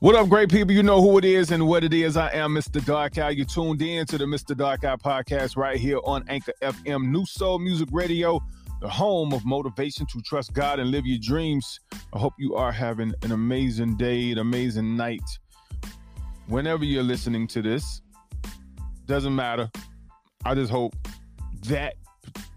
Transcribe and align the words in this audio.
What 0.00 0.14
up, 0.14 0.28
great 0.28 0.50
people? 0.50 0.74
You 0.74 0.82
know 0.82 1.00
who 1.00 1.16
it 1.16 1.24
is 1.24 1.50
and 1.52 1.66
what 1.66 1.82
it 1.82 1.94
is. 1.94 2.18
I 2.18 2.30
am 2.34 2.54
Mr. 2.54 2.84
Dark 2.84 3.16
Eye. 3.16 3.30
You 3.30 3.46
tuned 3.46 3.80
in 3.80 4.04
to 4.08 4.18
the 4.18 4.26
Mr. 4.26 4.54
Dark 4.54 4.84
Eye 4.84 4.94
podcast 4.96 5.56
right 5.56 5.78
here 5.78 6.00
on 6.04 6.22
Anchor 6.28 6.52
FM, 6.62 7.10
New 7.10 7.24
Soul 7.24 7.58
Music 7.58 7.88
Radio, 7.90 8.38
the 8.82 8.90
home 8.90 9.32
of 9.32 9.46
motivation 9.46 10.04
to 10.12 10.20
trust 10.20 10.52
God 10.52 10.80
and 10.80 10.90
live 10.90 11.06
your 11.06 11.18
dreams. 11.22 11.80
I 12.12 12.18
hope 12.18 12.34
you 12.38 12.54
are 12.56 12.72
having 12.72 13.14
an 13.22 13.32
amazing 13.32 13.96
day, 13.96 14.32
an 14.32 14.36
amazing 14.36 14.98
night. 14.98 15.22
Whenever 16.46 16.84
you're 16.84 17.02
listening 17.02 17.46
to 17.48 17.62
this, 17.62 18.02
doesn't 19.06 19.34
matter. 19.34 19.70
I 20.44 20.54
just 20.54 20.70
hope 20.70 20.94
that 21.68 21.94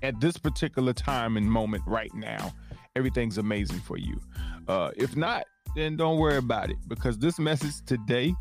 at 0.03 0.19
this 0.19 0.35
particular 0.35 0.91
time 0.91 1.37
and 1.37 1.49
moment 1.49 1.83
right 1.87 2.13
now, 2.13 2.53
everything's 2.97 3.37
amazing 3.37 3.79
for 3.79 3.97
you. 3.97 4.19
Uh, 4.67 4.91
if 4.97 5.15
not, 5.15 5.45
then 5.75 5.97
don't 5.97 6.17
worry 6.17 6.37
about 6.37 6.69
it 6.69 6.77
because 6.87 7.17
this 7.17 7.39
message 7.39 7.83
today 7.85 8.33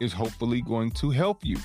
is 0.00 0.12
hopefully 0.12 0.60
going 0.62 0.90
to 0.90 1.10
help 1.10 1.44
you 1.44 1.58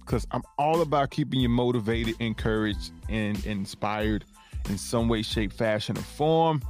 because 0.00 0.26
I'm 0.32 0.42
all 0.58 0.82
about 0.82 1.10
keeping 1.10 1.38
you 1.38 1.48
motivated, 1.48 2.16
encouraged, 2.18 2.90
and 3.08 3.44
inspired 3.46 4.24
in 4.68 4.76
some 4.76 5.08
way, 5.08 5.22
shape, 5.22 5.52
fashion, 5.52 5.96
or 5.96 6.02
form 6.02 6.62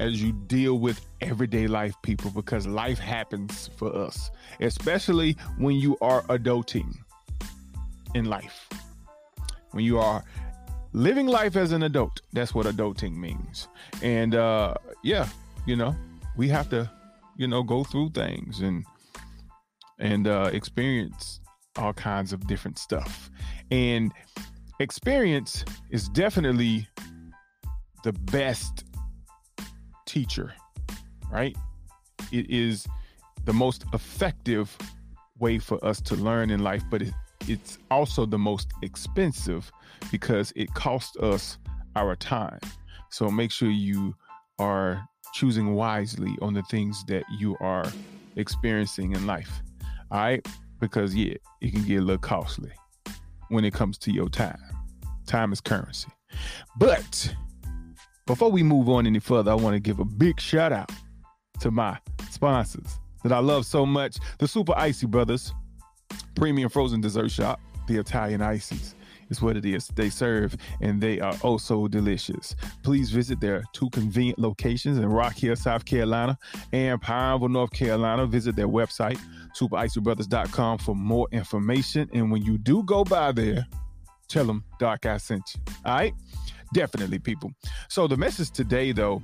as 0.00 0.20
you 0.20 0.32
deal 0.32 0.78
with 0.78 1.06
everyday 1.20 1.66
life 1.66 1.94
people 2.02 2.30
because 2.30 2.66
life 2.66 2.98
happens 2.98 3.70
for 3.76 3.94
us, 3.94 4.30
especially 4.60 5.36
when 5.58 5.76
you 5.76 5.96
are 6.00 6.22
adulting 6.24 6.92
in 8.14 8.24
life. 8.24 8.68
When 9.70 9.84
you 9.84 9.98
are 9.98 10.24
living 10.92 11.26
life 11.26 11.56
as 11.56 11.72
an 11.72 11.84
adult, 11.84 12.22
that's 12.32 12.54
what 12.54 12.66
adulting 12.66 13.14
means. 13.14 13.68
And 14.02 14.34
uh 14.34 14.74
yeah, 15.04 15.28
you 15.66 15.76
know, 15.76 15.94
we 16.36 16.48
have 16.48 16.68
to, 16.70 16.90
you 17.36 17.46
know, 17.46 17.62
go 17.62 17.84
through 17.84 18.10
things 18.10 18.60
and 18.60 18.84
and 19.98 20.26
uh, 20.26 20.50
experience 20.52 21.40
all 21.76 21.92
kinds 21.92 22.32
of 22.32 22.46
different 22.46 22.78
stuff. 22.78 23.30
And 23.70 24.12
experience 24.80 25.64
is 25.90 26.08
definitely 26.08 26.88
the 28.02 28.12
best 28.12 28.84
teacher, 30.06 30.52
right? 31.30 31.56
It 32.32 32.50
is 32.50 32.86
the 33.44 33.52
most 33.52 33.84
effective 33.92 34.76
way 35.38 35.58
for 35.58 35.82
us 35.84 36.00
to 36.02 36.16
learn 36.16 36.50
in 36.50 36.62
life, 36.62 36.82
but 36.90 37.02
it, 37.02 37.14
it's 37.48 37.78
also 37.90 38.26
the 38.26 38.38
most 38.38 38.72
expensive 38.82 39.70
because 40.10 40.52
it 40.56 40.72
costs 40.74 41.16
us 41.18 41.58
our 41.96 42.16
time. 42.16 42.60
So 43.10 43.30
make 43.30 43.50
sure 43.50 43.70
you 43.70 44.14
are 44.58 45.06
choosing 45.32 45.74
wisely 45.74 46.36
on 46.40 46.54
the 46.54 46.62
things 46.64 47.04
that 47.06 47.24
you 47.38 47.56
are 47.60 47.84
experiencing 48.36 49.12
in 49.12 49.26
life. 49.26 49.62
All 50.10 50.20
right? 50.20 50.46
Because, 50.80 51.14
yeah, 51.14 51.34
it 51.60 51.72
can 51.72 51.82
get 51.84 51.98
a 51.98 52.02
little 52.02 52.18
costly 52.18 52.72
when 53.48 53.64
it 53.64 53.72
comes 53.72 53.98
to 53.98 54.12
your 54.12 54.28
time. 54.28 54.58
Time 55.26 55.52
is 55.52 55.60
currency. 55.60 56.08
But 56.76 57.34
before 58.26 58.50
we 58.50 58.62
move 58.62 58.88
on 58.88 59.06
any 59.06 59.20
further, 59.20 59.50
I 59.50 59.54
want 59.54 59.74
to 59.74 59.80
give 59.80 60.00
a 60.00 60.04
big 60.04 60.40
shout 60.40 60.72
out 60.72 60.90
to 61.60 61.70
my 61.70 61.98
sponsors 62.30 62.98
that 63.22 63.32
I 63.32 63.38
love 63.38 63.66
so 63.66 63.86
much 63.86 64.16
the 64.38 64.48
Super 64.48 64.74
Icy 64.76 65.06
Brothers, 65.06 65.52
premium 66.34 66.68
frozen 66.68 67.00
dessert 67.00 67.30
shop, 67.30 67.60
the 67.86 67.98
Italian 67.98 68.42
Ices 68.42 68.94
is 69.32 69.42
what 69.42 69.56
it 69.56 69.64
is 69.64 69.88
they 69.88 70.10
serve, 70.10 70.56
and 70.80 71.00
they 71.00 71.18
are 71.18 71.34
oh 71.42 71.56
so 71.56 71.88
delicious. 71.88 72.54
Please 72.82 73.10
visit 73.10 73.40
their 73.40 73.64
two 73.72 73.90
convenient 73.90 74.38
locations 74.38 74.98
in 74.98 75.06
Rock 75.06 75.36
Hill, 75.36 75.56
South 75.56 75.84
Carolina, 75.84 76.38
and 76.72 77.00
Pineville, 77.00 77.48
North 77.48 77.72
Carolina. 77.72 78.26
Visit 78.26 78.54
their 78.54 78.68
website, 78.68 79.18
supericybrothers.com, 79.58 80.78
for 80.78 80.94
more 80.94 81.26
information. 81.32 82.08
And 82.12 82.30
when 82.30 82.42
you 82.42 82.58
do 82.58 82.82
go 82.84 83.02
by 83.02 83.32
there, 83.32 83.66
tell 84.28 84.44
them 84.44 84.64
Dark 84.78 85.06
Eye 85.06 85.16
sent 85.16 85.42
you. 85.54 85.60
All 85.84 85.94
right? 85.94 86.14
Definitely, 86.74 87.18
people. 87.18 87.50
So 87.88 88.06
the 88.06 88.16
message 88.16 88.50
today, 88.50 88.92
though, 88.92 89.22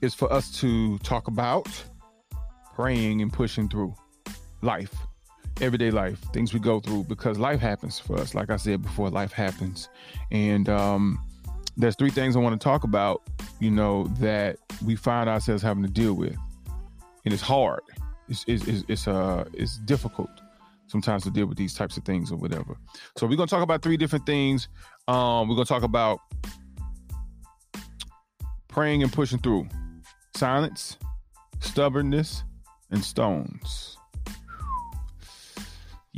is 0.00 0.14
for 0.14 0.32
us 0.32 0.50
to 0.60 0.98
talk 0.98 1.28
about 1.28 1.68
praying 2.74 3.22
and 3.22 3.32
pushing 3.32 3.68
through 3.68 3.94
life 4.62 4.94
everyday 5.60 5.90
life, 5.90 6.18
things 6.32 6.52
we 6.54 6.60
go 6.60 6.80
through, 6.80 7.04
because 7.04 7.38
life 7.38 7.60
happens 7.60 7.98
for 7.98 8.18
us. 8.18 8.34
Like 8.34 8.50
I 8.50 8.56
said 8.56 8.82
before, 8.82 9.10
life 9.10 9.32
happens. 9.32 9.88
And 10.30 10.68
um, 10.68 11.18
there's 11.76 11.96
three 11.96 12.10
things 12.10 12.36
I 12.36 12.40
want 12.40 12.60
to 12.60 12.64
talk 12.64 12.84
about, 12.84 13.22
you 13.60 13.70
know, 13.70 14.04
that 14.20 14.56
we 14.84 14.96
find 14.96 15.28
ourselves 15.28 15.62
having 15.62 15.82
to 15.82 15.90
deal 15.90 16.14
with. 16.14 16.36
And 17.24 17.34
it's 17.34 17.42
hard. 17.42 17.80
It's, 18.28 18.44
it's, 18.46 18.66
it's, 18.66 18.84
it's, 18.88 19.08
uh, 19.08 19.44
it's 19.52 19.78
difficult 19.78 20.30
sometimes 20.86 21.22
to 21.24 21.30
deal 21.30 21.46
with 21.46 21.58
these 21.58 21.74
types 21.74 21.96
of 21.96 22.04
things 22.04 22.32
or 22.32 22.36
whatever. 22.36 22.76
So 23.16 23.26
we're 23.26 23.36
going 23.36 23.48
to 23.48 23.54
talk 23.54 23.62
about 23.62 23.82
three 23.82 23.98
different 23.98 24.24
things. 24.24 24.68
Um, 25.06 25.48
we're 25.48 25.54
going 25.54 25.66
to 25.66 25.72
talk 25.72 25.82
about 25.82 26.20
praying 28.68 29.02
and 29.02 29.12
pushing 29.12 29.38
through 29.38 29.68
silence, 30.34 30.96
stubbornness, 31.60 32.44
and 32.90 33.04
stones. 33.04 33.97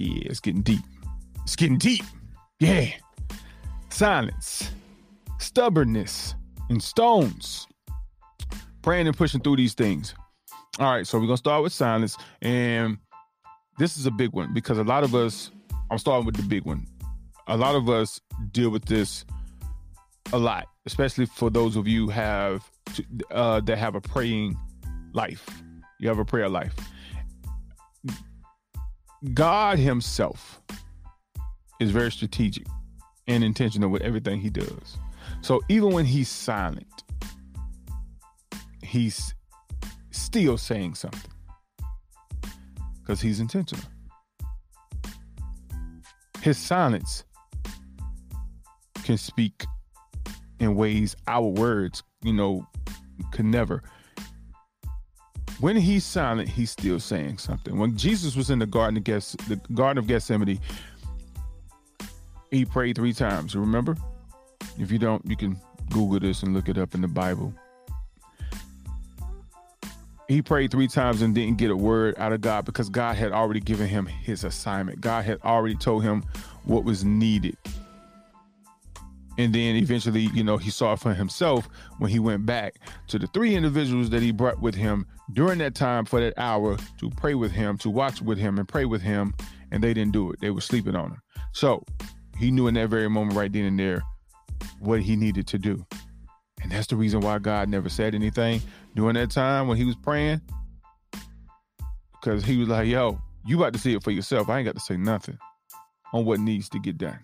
Yeah, 0.01 0.23
it's 0.31 0.41
getting 0.41 0.63
deep. 0.63 0.81
It's 1.43 1.55
getting 1.57 1.77
deep. 1.77 2.05
Yeah. 2.59 2.87
Silence, 3.91 4.71
stubbornness, 5.39 6.35
and 6.71 6.83
stones. 6.83 7.67
Praying 8.81 9.09
and 9.09 9.17
pushing 9.17 9.43
through 9.43 9.57
these 9.57 9.75
things. 9.75 10.15
All 10.79 10.91
right, 10.91 11.07
so 11.07 11.19
we're 11.19 11.27
gonna 11.27 11.37
start 11.37 11.63
with 11.63 11.75
silence, 11.75 12.17
and 12.41 12.97
this 13.77 13.99
is 13.99 14.07
a 14.07 14.11
big 14.11 14.33
one 14.33 14.55
because 14.55 14.79
a 14.79 14.85
lot 14.85 15.05
of 15.05 15.15
us. 15.15 15.51
I'm 15.91 15.99
starting 15.99 16.25
with 16.25 16.37
the 16.37 16.45
big 16.45 16.65
one. 16.65 16.87
A 17.49 17.57
lot 17.59 17.75
of 17.75 17.91
us 17.91 18.23
deal 18.53 18.71
with 18.71 18.87
this 18.87 19.27
a 20.33 20.39
lot, 20.39 20.67
especially 20.87 21.27
for 21.27 21.51
those 21.51 21.77
of 21.77 21.87
you 21.87 22.09
have 22.09 22.71
uh, 23.33 23.61
that 23.61 23.77
have 23.77 23.97
a 23.97 24.01
praying 24.01 24.57
life. 25.13 25.47
You 25.99 26.09
have 26.09 26.19
a 26.19 26.25
prayer 26.25 26.49
life. 26.49 26.75
God 29.35 29.79
Himself 29.79 30.61
is 31.79 31.91
very 31.91 32.11
strategic 32.11 32.67
and 33.27 33.45
intentional 33.45 33.91
with 33.91 34.03
everything 34.03 34.41
He 34.41 34.51
does. 34.51 34.97
So 35.43 35.61
even 35.69 35.93
when 35.93 36.05
He's 36.05 36.29
silent, 36.29 37.05
He's 38.83 39.35
still 40.11 40.57
saying 40.57 40.95
something 40.95 41.31
because 43.01 43.21
He's 43.21 43.41
intentional. 43.41 43.85
His 46.41 46.57
silence 46.57 47.25
can 49.05 49.19
speak 49.19 49.67
in 50.59 50.75
ways 50.75 51.15
our 51.27 51.47
words, 51.47 52.03
you 52.23 52.33
know, 52.33 52.67
can 53.33 53.51
never 53.51 53.83
when 55.61 55.77
he's 55.77 56.05
silent, 56.05 56.49
he's 56.49 56.71
still 56.71 56.99
saying 56.99 57.39
something. 57.39 57.79
When 57.79 57.97
Jesus 57.97 58.35
was 58.37 58.51
in 58.51 58.59
the 58.59 58.67
garden 58.67 58.97
of 58.97 59.05
Geth- 59.05 59.37
the 59.49 59.57
Garden 59.75 59.99
of 59.99 60.07
Gethsemane, 60.07 60.59
he 62.51 62.65
prayed 62.65 62.97
three 62.97 63.13
times. 63.13 63.55
Remember? 63.55 63.97
If 64.79 64.91
you 64.91 64.99
don't, 64.99 65.25
you 65.27 65.37
can 65.37 65.61
Google 65.91 66.21
this 66.21 66.43
and 66.43 66.55
look 66.55 66.69
it 66.69 66.79
up 66.79 66.95
in 66.95 67.01
the 67.01 67.09
Bible. 67.09 67.53
He 70.29 70.43
prayed 70.43 70.71
three 70.71 70.87
times 70.87 71.23
and 71.23 71.35
didn't 71.35 71.59
get 71.59 71.71
a 71.71 71.77
word 71.77 72.15
out 72.17 72.33
of 72.33 72.41
God 72.41 72.65
because 72.65 72.89
God 72.89 73.17
had 73.17 73.33
already 73.33 73.61
given 73.61 73.89
him 73.89 74.07
his 74.07 74.45
assignment. 74.45 75.01
God 75.01 75.25
had 75.25 75.41
already 75.43 75.75
told 75.75 76.05
him 76.05 76.25
what 76.65 76.85
was 76.85 77.05
needed 77.05 77.57
and 79.41 79.55
then 79.55 79.77
eventually, 79.77 80.29
you 80.35 80.45
know, 80.45 80.59
he 80.59 80.71
saw 80.71 80.93
it 80.93 80.99
for 80.99 81.15
himself 81.15 81.67
when 81.99 82.11
he 82.11 82.19
went 82.19 82.45
back 82.45 82.79
to 83.09 83.19
the 83.19 83.27
three 83.29 83.55
individuals 83.55 84.11
that 84.11 84.21
he 84.21 84.33
brought 84.33 84.61
with 84.61 84.75
him 84.75 85.07
during 85.33 85.59
that 85.61 85.75
time 85.75 86.05
for 86.05 86.21
that 86.21 86.35
hour 86.37 86.77
to 86.99 87.11
pray 87.11 87.35
with 87.35 87.51
him, 87.51 87.79
to 87.79 87.89
watch 87.89 88.21
with 88.21 88.37
him 88.37 88.59
and 88.59 88.69
pray 88.69 88.85
with 88.85 89.01
him. 89.01 89.35
And 89.73 89.83
they 89.83 89.95
didn't 89.95 90.13
do 90.13 90.31
it. 90.31 90.41
They 90.41 90.51
were 90.51 90.61
sleeping 90.61 90.95
on 90.95 91.13
him. 91.13 91.23
So 91.53 91.85
he 92.37 92.51
knew 92.51 92.67
in 92.67 92.75
that 92.75 92.89
very 92.91 93.09
moment, 93.09 93.37
right 93.37 93.51
then 93.51 93.65
and 93.65 93.79
there, 93.79 94.03
what 94.79 95.01
he 95.01 95.17
needed 95.17 95.47
to 95.49 95.59
do. 95.59 95.87
And 96.63 96.71
that's 96.71 96.89
the 96.89 96.97
reason 96.97 97.21
why 97.21 97.39
God 97.39 97.69
never 97.71 97.89
said 97.89 98.15
anything 98.15 98.61
during 98.95 99.15
that 99.15 99.31
time 99.31 99.69
when 99.69 99.79
he 99.79 99.85
was 99.85 99.97
praying. 99.97 100.43
Because 102.21 102.45
he 102.45 102.59
was 102.59 102.69
like, 102.69 102.89
yo, 102.89 103.19
you 103.47 103.57
about 103.57 103.73
to 103.73 103.79
see 103.79 103.95
it 103.95 104.03
for 104.03 104.11
yourself. 104.11 104.51
I 104.51 104.59
ain't 104.59 104.67
got 104.67 104.75
to 104.75 104.81
say 104.81 104.99
nothing 104.99 105.39
on 106.13 106.27
what 106.27 106.41
needs 106.41 106.69
to 106.71 106.79
get 106.79 106.99
done. 106.99 107.19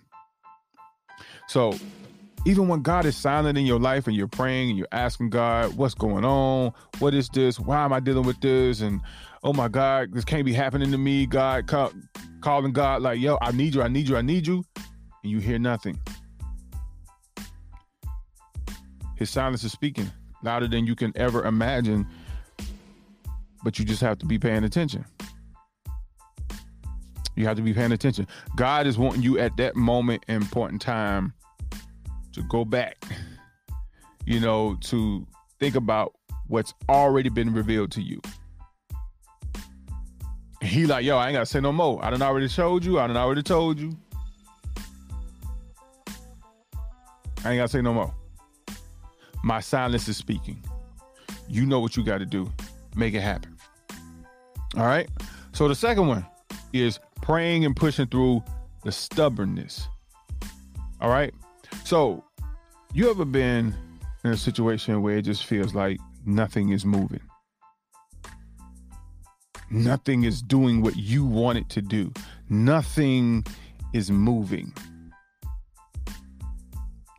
So 1.48 1.74
even 2.46 2.68
when 2.68 2.82
God 2.82 3.04
is 3.06 3.16
silent 3.16 3.58
in 3.58 3.66
your 3.66 3.80
life 3.80 4.06
and 4.06 4.14
you're 4.14 4.28
praying 4.28 4.70
and 4.70 4.78
you're 4.78 4.88
asking 4.92 5.30
God, 5.30 5.76
what's 5.76 5.94
going 5.94 6.24
on? 6.24 6.72
What 7.00 7.12
is 7.12 7.28
this? 7.28 7.58
Why 7.58 7.84
am 7.84 7.92
I 7.92 8.00
dealing 8.00 8.24
with 8.24 8.40
this? 8.40 8.80
And 8.80 9.00
oh 9.42 9.52
my 9.52 9.68
God, 9.68 10.12
this 10.12 10.24
can't 10.24 10.44
be 10.44 10.52
happening 10.52 10.92
to 10.92 10.98
me. 10.98 11.26
God 11.26 11.66
call, 11.66 11.92
calling 12.40 12.72
God 12.72 13.02
like, 13.02 13.18
yo, 13.18 13.36
I 13.40 13.50
need 13.50 13.74
you, 13.74 13.82
I 13.82 13.88
need 13.88 14.08
you, 14.08 14.16
I 14.16 14.22
need 14.22 14.46
you. 14.46 14.64
And 15.24 15.32
you 15.32 15.40
hear 15.40 15.58
nothing. 15.58 15.98
His 19.16 19.28
silence 19.28 19.64
is 19.64 19.72
speaking 19.72 20.10
louder 20.42 20.68
than 20.68 20.86
you 20.86 20.94
can 20.94 21.12
ever 21.16 21.44
imagine. 21.44 22.06
But 23.64 23.78
you 23.78 23.84
just 23.84 24.02
have 24.02 24.18
to 24.18 24.26
be 24.26 24.38
paying 24.38 24.62
attention. 24.62 25.04
You 27.36 27.46
have 27.46 27.56
to 27.56 27.62
be 27.62 27.74
paying 27.74 27.92
attention. 27.92 28.26
God 28.56 28.86
is 28.86 28.98
wanting 28.98 29.22
you 29.22 29.38
at 29.38 29.56
that 29.58 29.76
moment 29.76 30.24
in 30.26 30.42
time 30.78 31.34
to 32.32 32.42
go 32.44 32.64
back, 32.64 32.96
you 34.24 34.40
know, 34.40 34.76
to 34.82 35.26
think 35.60 35.74
about 35.74 36.14
what's 36.48 36.72
already 36.88 37.28
been 37.28 37.52
revealed 37.52 37.92
to 37.92 38.02
you. 38.02 38.20
he 40.62 40.86
like, 40.86 41.04
yo, 41.04 41.18
I 41.18 41.28
ain't 41.28 41.34
gotta 41.34 41.46
say 41.46 41.60
no 41.60 41.72
more. 41.72 42.02
I 42.04 42.10
done 42.10 42.22
already 42.22 42.48
showed 42.48 42.84
you. 42.84 42.98
I 42.98 43.06
done 43.06 43.16
already 43.16 43.42
told 43.42 43.78
you. 43.78 43.96
I 47.44 47.50
ain't 47.50 47.58
gotta 47.58 47.68
say 47.68 47.82
no 47.82 47.92
more. 47.92 48.14
My 49.44 49.60
silence 49.60 50.08
is 50.08 50.16
speaking. 50.16 50.62
You 51.48 51.66
know 51.66 51.80
what 51.80 51.96
you 51.96 52.02
got 52.02 52.18
to 52.18 52.26
do. 52.26 52.52
Make 52.96 53.14
it 53.14 53.20
happen. 53.20 53.56
All 54.76 54.86
right. 54.86 55.08
So 55.52 55.68
the 55.68 55.74
second 55.74 56.08
one 56.08 56.26
is 56.72 56.98
praying 57.22 57.64
and 57.64 57.74
pushing 57.74 58.06
through 58.06 58.42
the 58.84 58.92
stubbornness. 58.92 59.88
All 61.00 61.10
right. 61.10 61.34
So 61.84 62.24
you 62.92 63.10
ever 63.10 63.24
been 63.24 63.74
in 64.24 64.30
a 64.30 64.36
situation 64.36 65.02
where 65.02 65.18
it 65.18 65.22
just 65.22 65.44
feels 65.44 65.74
like 65.74 65.98
nothing 66.24 66.70
is 66.70 66.84
moving? 66.84 67.20
Nothing 69.70 70.22
is 70.22 70.42
doing 70.42 70.80
what 70.80 70.96
you 70.96 71.24
want 71.24 71.58
it 71.58 71.68
to 71.70 71.82
do. 71.82 72.12
Nothing 72.48 73.44
is 73.92 74.10
moving. 74.10 74.72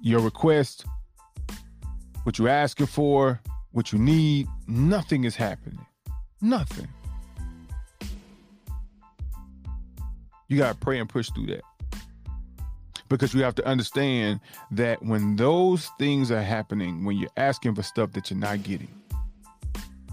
Your 0.02 0.22
request, 0.22 0.86
what 2.24 2.40
you're 2.40 2.48
asking 2.48 2.88
for, 2.88 3.42
what 3.72 3.92
you 3.92 4.00
need, 4.00 4.48
nothing 4.68 5.26
is 5.26 5.36
happening. 5.36 5.86
Nothing. 6.42 6.88
You 10.48 10.58
got 10.58 10.74
to 10.74 10.78
pray 10.80 11.00
and 11.00 11.10
push 11.10 11.30
through 11.32 11.48
that. 11.48 11.62
Because 13.10 13.34
you 13.34 13.42
have 13.44 13.56
to 13.56 13.66
understand 13.66 14.40
that 14.72 15.02
when 15.02 15.38
those 15.38 15.90
things 15.98 16.30
are 16.32 16.42
happening, 16.42 17.06
when 17.06 17.18
you're 17.18 17.30
asking 17.38 17.76
for 17.76 17.84
stuff 17.84 18.12
that 18.14 18.30
you're 18.30 18.40
not 18.40 18.64
getting, 18.64 18.90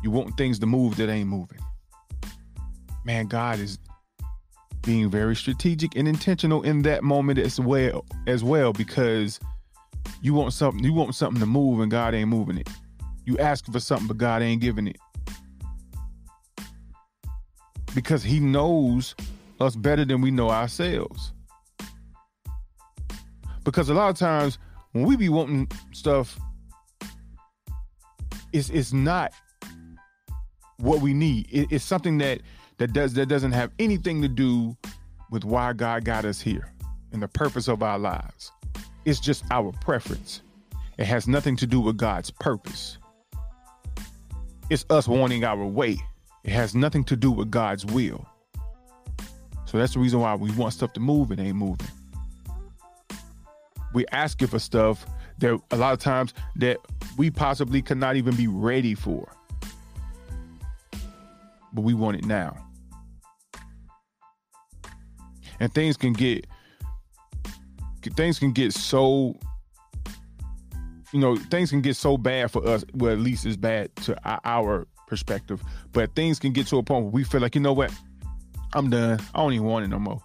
you 0.02 0.10
want 0.10 0.36
things 0.36 0.58
to 0.60 0.66
move 0.66 0.96
that 0.96 1.08
ain't 1.08 1.28
moving. 1.28 1.58
Man, 3.04 3.26
God 3.26 3.58
is 3.58 3.78
being 4.82 5.10
very 5.10 5.34
strategic 5.34 5.96
and 5.96 6.06
intentional 6.06 6.62
in 6.62 6.82
that 6.82 7.02
moment 7.02 7.38
as 7.38 7.58
well 7.58 8.04
as 8.26 8.44
well 8.44 8.72
because 8.72 9.40
you 10.20 10.34
want 10.34 10.52
something 10.52 10.84
you 10.84 10.92
want 10.92 11.14
something 11.14 11.40
to 11.40 11.46
move 11.46 11.80
and 11.80 11.90
God 11.90 12.14
ain't 12.14 12.28
moving 12.28 12.58
it. 12.58 12.68
You 13.24 13.38
asking 13.38 13.72
for 13.72 13.80
something 13.80 14.06
but 14.06 14.18
God 14.18 14.42
ain't 14.42 14.60
giving 14.60 14.86
it. 14.86 14.98
Because 17.94 18.22
he 18.22 18.40
knows 18.40 19.14
us 19.64 19.76
better 19.76 20.04
than 20.04 20.20
we 20.20 20.30
know 20.30 20.50
ourselves. 20.50 21.32
Because 23.64 23.88
a 23.88 23.94
lot 23.94 24.10
of 24.10 24.16
times 24.16 24.58
when 24.92 25.04
we 25.04 25.16
be 25.16 25.28
wanting 25.28 25.70
stuff, 25.92 26.38
it's 28.52 28.70
it's 28.70 28.92
not 28.92 29.32
what 30.78 31.00
we 31.00 31.14
need. 31.14 31.48
It, 31.50 31.68
it's 31.70 31.84
something 31.84 32.18
that 32.18 32.40
that 32.78 32.92
does 32.92 33.14
that 33.14 33.26
doesn't 33.26 33.52
have 33.52 33.70
anything 33.78 34.22
to 34.22 34.28
do 34.28 34.76
with 35.30 35.44
why 35.44 35.72
God 35.72 36.04
got 36.04 36.24
us 36.24 36.40
here 36.40 36.72
and 37.12 37.22
the 37.22 37.28
purpose 37.28 37.68
of 37.68 37.82
our 37.82 37.98
lives. 37.98 38.52
It's 39.04 39.20
just 39.20 39.44
our 39.50 39.72
preference. 39.72 40.42
It 40.98 41.06
has 41.06 41.26
nothing 41.26 41.56
to 41.56 41.66
do 41.66 41.80
with 41.80 41.96
God's 41.96 42.30
purpose. 42.30 42.98
It's 44.70 44.84
us 44.90 45.08
wanting 45.08 45.44
our 45.44 45.64
way. 45.64 45.98
It 46.44 46.52
has 46.52 46.74
nothing 46.74 47.04
to 47.04 47.16
do 47.16 47.30
with 47.30 47.50
God's 47.50 47.84
will. 47.84 48.26
So 49.74 49.78
that's 49.78 49.94
the 49.94 49.98
reason 49.98 50.20
why 50.20 50.36
we 50.36 50.52
want 50.52 50.72
stuff 50.72 50.92
to 50.92 51.00
move 51.00 51.32
and 51.32 51.40
ain't 51.40 51.56
moving. 51.56 51.88
We're 53.92 54.06
asking 54.12 54.46
for 54.46 54.60
stuff 54.60 55.04
that 55.38 55.60
a 55.72 55.76
lot 55.76 55.92
of 55.92 55.98
times 55.98 56.32
that 56.54 56.78
we 57.16 57.28
possibly 57.28 57.82
could 57.82 57.96
not 57.96 58.14
even 58.14 58.36
be 58.36 58.46
ready 58.46 58.94
for. 58.94 59.32
But 61.72 61.80
we 61.82 61.92
want 61.92 62.18
it 62.18 62.24
now. 62.24 62.56
And 65.58 65.74
things 65.74 65.96
can 65.96 66.12
get 66.12 66.46
things 68.14 68.38
can 68.38 68.52
get 68.52 68.72
so 68.72 69.36
you 71.12 71.18
know 71.18 71.34
things 71.34 71.70
can 71.70 71.80
get 71.80 71.96
so 71.96 72.16
bad 72.16 72.52
for 72.52 72.64
us 72.64 72.84
well 72.94 73.10
at 73.10 73.18
least 73.18 73.44
it's 73.44 73.56
bad 73.56 73.96
to 73.96 74.16
our 74.24 74.86
perspective 75.08 75.60
but 75.90 76.14
things 76.14 76.38
can 76.38 76.52
get 76.52 76.68
to 76.68 76.78
a 76.78 76.82
point 76.82 77.06
where 77.06 77.10
we 77.10 77.24
feel 77.24 77.40
like 77.40 77.56
you 77.56 77.60
know 77.60 77.72
what 77.72 77.90
I'm 78.74 78.90
done. 78.90 79.20
I 79.34 79.38
don't 79.38 79.52
even 79.52 79.66
want 79.66 79.84
it 79.84 79.88
no 79.88 79.98
more. 79.98 80.20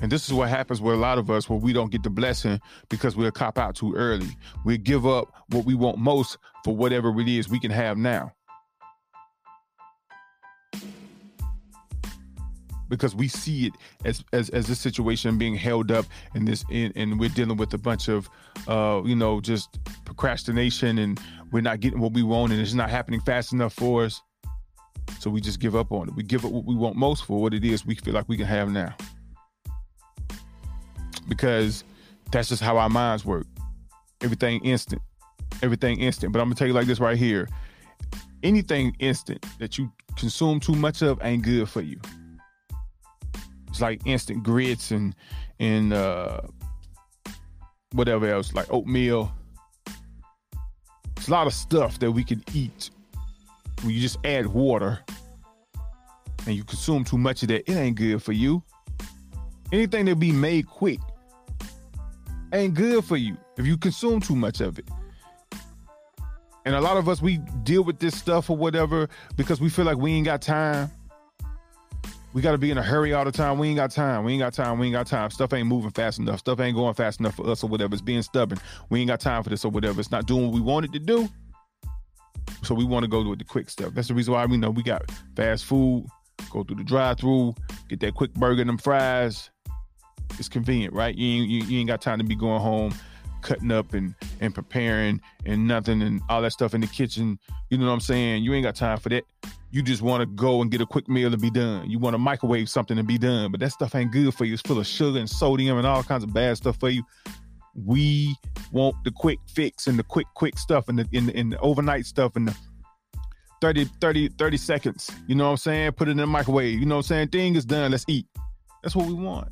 And 0.00 0.12
this 0.12 0.26
is 0.26 0.34
what 0.34 0.50
happens 0.50 0.82
with 0.82 0.94
a 0.94 0.98
lot 0.98 1.16
of 1.16 1.30
us 1.30 1.48
where 1.48 1.58
we 1.58 1.72
don't 1.72 1.90
get 1.90 2.02
the 2.02 2.10
blessing 2.10 2.60
because 2.90 3.16
we'll 3.16 3.30
cop 3.30 3.58
out 3.58 3.74
too 3.74 3.94
early. 3.94 4.36
We 4.64 4.76
give 4.76 5.06
up 5.06 5.32
what 5.48 5.64
we 5.64 5.74
want 5.74 5.96
most 5.96 6.36
for 6.62 6.76
whatever 6.76 7.18
it 7.18 7.28
is 7.28 7.48
we 7.48 7.58
can 7.58 7.70
have 7.70 7.96
now. 7.96 8.32
Because 12.90 13.14
we 13.14 13.28
see 13.28 13.68
it 13.68 13.72
as 14.04 14.22
as 14.34 14.50
as 14.50 14.66
this 14.66 14.78
situation 14.78 15.38
being 15.38 15.54
held 15.54 15.90
up 15.90 16.04
and 16.34 16.46
this 16.46 16.66
and, 16.70 16.92
and 16.94 17.18
we're 17.18 17.30
dealing 17.30 17.56
with 17.56 17.72
a 17.72 17.78
bunch 17.78 18.08
of 18.08 18.28
uh 18.68 19.00
you 19.06 19.16
know 19.16 19.40
just 19.40 19.78
procrastination 20.04 20.98
and 20.98 21.18
we're 21.50 21.62
not 21.62 21.80
getting 21.80 21.98
what 21.98 22.12
we 22.12 22.22
want 22.22 22.52
and 22.52 22.60
it's 22.60 22.74
not 22.74 22.90
happening 22.90 23.20
fast 23.20 23.54
enough 23.54 23.72
for 23.72 24.04
us. 24.04 24.20
So 25.18 25.30
we 25.30 25.40
just 25.40 25.60
give 25.60 25.74
up 25.74 25.92
on 25.92 26.08
it. 26.08 26.14
We 26.14 26.22
give 26.22 26.44
up 26.44 26.52
what 26.52 26.64
we 26.64 26.74
want 26.74 26.96
most 26.96 27.24
for 27.24 27.40
what 27.40 27.54
it 27.54 27.64
is 27.64 27.86
we 27.86 27.94
feel 27.94 28.14
like 28.14 28.28
we 28.28 28.36
can 28.36 28.46
have 28.46 28.70
now. 28.70 28.94
Because 31.28 31.84
that's 32.30 32.48
just 32.48 32.62
how 32.62 32.76
our 32.76 32.90
minds 32.90 33.24
work. 33.24 33.46
Everything 34.20 34.62
instant. 34.64 35.00
Everything 35.62 35.98
instant. 36.00 36.32
But 36.32 36.40
I'm 36.40 36.46
gonna 36.46 36.56
tell 36.56 36.66
you 36.66 36.74
like 36.74 36.86
this 36.86 37.00
right 37.00 37.16
here. 37.16 37.48
Anything 38.42 38.94
instant 38.98 39.44
that 39.58 39.78
you 39.78 39.90
consume 40.16 40.60
too 40.60 40.74
much 40.74 41.02
of 41.02 41.18
ain't 41.22 41.42
good 41.42 41.68
for 41.68 41.80
you. 41.80 41.98
It's 43.68 43.80
like 43.80 44.06
instant 44.06 44.42
grits 44.42 44.90
and 44.90 45.14
and 45.58 45.92
uh 45.92 46.40
whatever 47.92 48.28
else, 48.28 48.52
like 48.52 48.70
oatmeal. 48.72 49.32
It's 51.16 51.28
a 51.28 51.30
lot 51.30 51.46
of 51.46 51.54
stuff 51.54 51.98
that 52.00 52.12
we 52.12 52.22
can 52.24 52.44
eat 52.52 52.90
when 53.84 53.94
you 53.94 54.00
just 54.00 54.18
add 54.24 54.46
water 54.46 54.98
and 56.46 56.56
you 56.56 56.64
consume 56.64 57.04
too 57.04 57.18
much 57.18 57.42
of 57.42 57.48
that, 57.48 57.70
it 57.70 57.76
ain't 57.76 57.96
good 57.96 58.22
for 58.22 58.32
you. 58.32 58.62
Anything 59.72 60.06
that 60.06 60.18
be 60.18 60.32
made 60.32 60.66
quick 60.66 61.00
ain't 62.52 62.74
good 62.74 63.04
for 63.04 63.16
you 63.16 63.36
if 63.58 63.66
you 63.66 63.76
consume 63.76 64.20
too 64.20 64.34
much 64.34 64.60
of 64.60 64.78
it. 64.78 64.88
And 66.64 66.74
a 66.74 66.80
lot 66.80 66.96
of 66.96 67.10
us, 67.10 67.20
we 67.20 67.38
deal 67.62 67.84
with 67.84 67.98
this 67.98 68.16
stuff 68.16 68.48
or 68.48 68.56
whatever 68.56 69.08
because 69.36 69.60
we 69.60 69.68
feel 69.68 69.84
like 69.84 69.98
we 69.98 70.12
ain't 70.12 70.24
got 70.24 70.40
time. 70.40 70.90
We 72.32 72.40
got 72.40 72.52
to 72.52 72.58
be 72.58 72.70
in 72.70 72.78
a 72.78 72.82
hurry 72.82 73.12
all 73.12 73.24
the 73.24 73.30
time. 73.30 73.58
We 73.58 73.68
ain't 73.68 73.76
got 73.76 73.90
time. 73.90 74.24
We 74.24 74.32
ain't 74.32 74.40
got 74.40 74.54
time. 74.54 74.78
We 74.78 74.86
ain't 74.86 74.94
got 74.94 75.06
time. 75.06 75.30
Stuff 75.30 75.52
ain't 75.52 75.68
moving 75.68 75.90
fast 75.90 76.18
enough. 76.18 76.40
Stuff 76.40 76.58
ain't 76.58 76.74
going 76.74 76.94
fast 76.94 77.20
enough 77.20 77.36
for 77.36 77.48
us 77.48 77.62
or 77.62 77.68
whatever. 77.68 77.92
It's 77.92 78.02
being 78.02 78.22
stubborn. 78.22 78.58
We 78.88 79.00
ain't 79.00 79.08
got 79.08 79.20
time 79.20 79.42
for 79.42 79.50
this 79.50 79.64
or 79.64 79.70
whatever. 79.70 80.00
It's 80.00 80.10
not 80.10 80.26
doing 80.26 80.46
what 80.46 80.54
we 80.54 80.60
wanted 80.60 80.92
to 80.94 80.98
do. 80.98 81.28
So 82.64 82.74
we 82.74 82.84
want 82.84 83.04
to 83.04 83.08
go 83.08 83.22
with 83.28 83.38
the 83.38 83.44
quick 83.44 83.70
stuff. 83.70 83.92
That's 83.94 84.08
the 84.08 84.14
reason 84.14 84.32
why 84.34 84.46
we 84.46 84.56
know 84.56 84.70
we 84.70 84.82
got 84.82 85.10
fast 85.36 85.64
food, 85.64 86.06
go 86.50 86.64
through 86.64 86.76
the 86.76 86.84
drive 86.84 87.18
through, 87.18 87.54
get 87.88 88.00
that 88.00 88.14
quick 88.14 88.32
burger 88.34 88.62
and 88.62 88.68
them 88.68 88.78
fries. 88.78 89.50
It's 90.38 90.48
convenient, 90.48 90.94
right? 90.94 91.14
You 91.14 91.42
ain't, 91.42 91.50
you, 91.50 91.64
you 91.64 91.78
ain't 91.80 91.88
got 91.88 92.00
time 92.00 92.18
to 92.18 92.24
be 92.24 92.34
going 92.34 92.60
home, 92.60 92.94
cutting 93.42 93.70
up 93.70 93.92
and 93.92 94.14
and 94.40 94.54
preparing 94.54 95.20
and 95.44 95.68
nothing 95.68 96.02
and 96.02 96.22
all 96.28 96.42
that 96.42 96.52
stuff 96.52 96.74
in 96.74 96.80
the 96.80 96.86
kitchen. 96.86 97.38
You 97.70 97.78
know 97.78 97.86
what 97.86 97.92
I'm 97.92 98.00
saying? 98.00 98.42
You 98.42 98.54
ain't 98.54 98.64
got 98.64 98.74
time 98.74 98.98
for 98.98 99.10
that. 99.10 99.24
You 99.70 99.82
just 99.82 100.02
want 100.02 100.22
to 100.22 100.26
go 100.26 100.62
and 100.62 100.70
get 100.70 100.80
a 100.80 100.86
quick 100.86 101.08
meal 101.08 101.32
and 101.32 101.42
be 101.42 101.50
done. 101.50 101.90
You 101.90 101.98
want 101.98 102.14
to 102.14 102.18
microwave 102.18 102.68
something 102.68 102.96
and 102.96 103.06
be 103.06 103.18
done, 103.18 103.50
but 103.50 103.60
that 103.60 103.70
stuff 103.70 103.94
ain't 103.94 104.12
good 104.12 104.32
for 104.32 104.44
you. 104.44 104.54
It's 104.54 104.62
full 104.62 104.78
of 104.78 104.86
sugar 104.86 105.18
and 105.18 105.28
sodium 105.28 105.78
and 105.78 105.86
all 105.86 106.02
kinds 106.02 106.22
of 106.22 106.32
bad 106.32 106.56
stuff 106.56 106.78
for 106.78 106.88
you 106.88 107.02
we 107.74 108.36
want 108.72 108.96
the 109.04 109.10
quick 109.10 109.38
fix 109.52 109.86
and 109.86 109.98
the 109.98 110.02
quick 110.02 110.26
quick 110.34 110.58
stuff 110.58 110.88
and 110.88 110.98
the 110.98 111.08
in 111.12 111.26
the, 111.26 111.42
the 111.56 111.58
overnight 111.60 112.06
stuff 112.06 112.36
and 112.36 112.48
the 112.48 112.56
30 113.60 113.86
30 114.00 114.28
30 114.28 114.56
seconds. 114.56 115.10
You 115.26 115.34
know 115.34 115.44
what 115.44 115.50
i'm 115.52 115.56
saying? 115.56 115.92
Put 115.92 116.08
it 116.08 116.12
in 116.12 116.16
the 116.18 116.26
microwave. 116.26 116.78
You 116.78 116.86
know 116.86 116.96
what 116.96 117.06
i'm 117.06 117.08
saying? 117.08 117.28
Thing 117.28 117.56
is 117.56 117.64
done. 117.64 117.90
Let's 117.90 118.04
eat. 118.08 118.26
That's 118.82 118.94
what 118.94 119.06
we 119.06 119.14
want. 119.14 119.48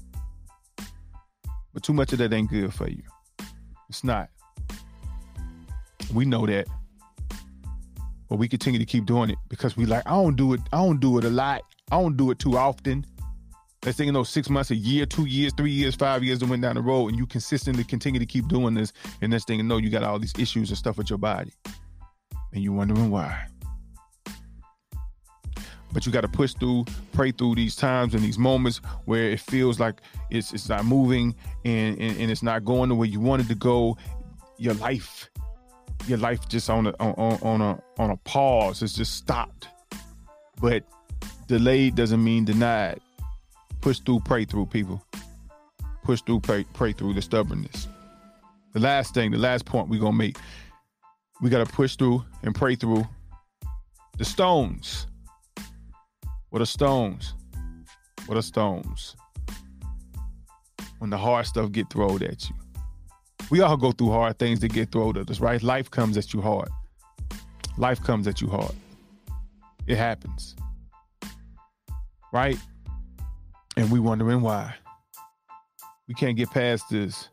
But 1.72 1.82
too 1.82 1.94
much 1.94 2.12
of 2.12 2.18
that 2.18 2.32
ain't 2.32 2.50
good 2.50 2.72
for 2.72 2.88
you. 2.88 3.02
It's 3.88 4.04
not. 4.04 4.28
We 6.12 6.24
know 6.24 6.46
that. 6.46 6.66
But 8.28 8.36
we 8.36 8.48
continue 8.48 8.78
to 8.78 8.86
keep 8.86 9.06
doing 9.06 9.30
it 9.30 9.38
because 9.48 9.76
we 9.76 9.84
like 9.84 10.06
i 10.06 10.10
don't 10.10 10.36
do 10.36 10.54
it 10.54 10.60
i 10.72 10.78
don't 10.78 11.00
do 11.00 11.18
it 11.18 11.24
a 11.24 11.30
lot. 11.30 11.62
I 11.90 12.00
don't 12.00 12.16
do 12.16 12.30
it 12.30 12.38
too 12.38 12.56
often 12.56 13.04
Let's 13.84 13.98
say, 13.98 14.04
you 14.04 14.12
know, 14.12 14.22
six 14.22 14.48
months, 14.48 14.70
a 14.70 14.76
year, 14.76 15.06
two 15.06 15.26
years, 15.26 15.52
three 15.56 15.72
years, 15.72 15.96
five 15.96 16.22
years, 16.22 16.40
and 16.40 16.50
went 16.50 16.62
down 16.62 16.76
the 16.76 16.82
road, 16.82 17.08
and 17.08 17.18
you 17.18 17.26
consistently 17.26 17.84
continue 17.84 18.20
to 18.20 18.26
keep 18.26 18.46
doing 18.48 18.74
this, 18.74 18.92
and 19.20 19.32
next 19.32 19.48
thing 19.48 19.58
you 19.58 19.64
know, 19.64 19.78
you 19.78 19.90
got 19.90 20.04
all 20.04 20.18
these 20.18 20.34
issues 20.38 20.68
and 20.68 20.78
stuff 20.78 20.98
with 20.98 21.10
your 21.10 21.18
body, 21.18 21.52
and 22.52 22.62
you're 22.62 22.72
wondering 22.72 23.10
why. 23.10 23.46
but 25.92 26.06
you 26.06 26.12
got 26.12 26.22
to 26.22 26.28
push 26.28 26.54
through, 26.54 26.84
pray 27.12 27.30
through 27.30 27.54
these 27.54 27.76
times 27.76 28.14
and 28.14 28.22
these 28.22 28.38
moments 28.38 28.80
where 29.04 29.30
it 29.30 29.40
feels 29.40 29.78
like 29.78 30.00
it's 30.30 30.52
it's 30.52 30.68
not 30.68 30.84
moving 30.84 31.34
and, 31.64 31.98
and, 31.98 32.18
and 32.18 32.30
it's 32.30 32.42
not 32.42 32.64
going 32.64 32.88
the 32.88 32.94
way 32.94 33.06
you 33.06 33.20
wanted 33.20 33.48
to 33.48 33.54
go. 33.54 33.96
Your 34.58 34.74
life, 34.74 35.30
your 36.06 36.18
life 36.18 36.48
just 36.48 36.70
on 36.70 36.86
a 36.86 36.90
on, 37.00 37.38
on 37.42 37.60
a 37.60 37.82
on 38.00 38.10
a 38.10 38.16
pause. 38.18 38.82
It's 38.82 38.94
just 38.94 39.14
stopped. 39.14 39.68
But 40.60 40.84
delayed 41.46 41.94
doesn't 41.94 42.22
mean 42.22 42.44
denied. 42.44 43.00
Push 43.82 43.98
through, 43.98 44.20
pray 44.20 44.44
through, 44.44 44.66
people. 44.66 45.04
Push 46.04 46.22
through, 46.22 46.38
pray, 46.40 46.64
pray 46.72 46.92
through 46.92 47.14
the 47.14 47.20
stubbornness. 47.20 47.88
The 48.72 48.80
last 48.80 49.12
thing, 49.12 49.32
the 49.32 49.38
last 49.38 49.66
point 49.66 49.88
we're 49.88 50.00
gonna 50.00 50.16
make, 50.16 50.36
we 51.40 51.50
gotta 51.50 51.66
push 51.66 51.96
through 51.96 52.24
and 52.44 52.54
pray 52.54 52.76
through 52.76 53.04
the 54.18 54.24
stones. 54.24 55.08
What 56.50 56.62
are 56.62 56.66
stones? 56.66 57.34
What 58.26 58.38
are 58.38 58.42
stones? 58.42 59.16
When 61.00 61.10
the 61.10 61.18
hard 61.18 61.46
stuff 61.46 61.72
get 61.72 61.90
thrown 61.90 62.22
at 62.22 62.48
you. 62.48 62.54
We 63.50 63.62
all 63.62 63.76
go 63.76 63.90
through 63.90 64.12
hard 64.12 64.38
things 64.38 64.60
that 64.60 64.72
get 64.72 64.92
thrown 64.92 65.16
at 65.16 65.28
us, 65.28 65.40
right? 65.40 65.60
Life 65.60 65.90
comes 65.90 66.16
at 66.16 66.32
you 66.32 66.40
hard. 66.40 66.68
Life 67.76 68.00
comes 68.00 68.28
at 68.28 68.40
you 68.40 68.48
hard. 68.48 68.74
It 69.88 69.96
happens. 69.96 70.54
Right? 72.32 72.58
And 73.76 73.90
we 73.90 74.00
wondering 74.00 74.42
why. 74.42 74.74
We 76.08 76.14
can't 76.14 76.36
get 76.36 76.50
past 76.50 76.84
this. 76.90 77.28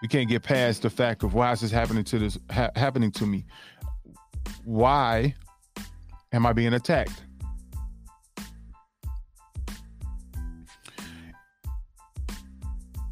We 0.00 0.08
can't 0.08 0.28
get 0.28 0.42
past 0.42 0.82
the 0.82 0.90
fact 0.90 1.22
of 1.22 1.34
why 1.34 1.52
is 1.52 1.60
this 1.60 1.70
happening 1.70 2.04
to 2.04 2.18
this 2.18 2.38
ha- 2.50 2.70
happening 2.74 3.12
to 3.12 3.26
me? 3.26 3.44
Why 4.64 5.34
am 6.32 6.44
I 6.44 6.52
being 6.52 6.74
attacked? 6.74 7.22